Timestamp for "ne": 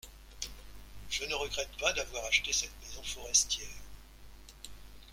1.25-1.35